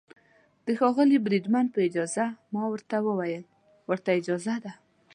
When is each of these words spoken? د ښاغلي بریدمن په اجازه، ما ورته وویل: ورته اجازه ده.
د 0.65 0.67
ښاغلي 0.79 1.17
بریدمن 1.25 1.65
په 1.73 1.79
اجازه، 1.87 2.25
ما 2.53 2.63
ورته 2.71 2.95
وویل: 3.07 3.43
ورته 3.89 4.09
اجازه 4.19 4.55
ده. 4.63 4.71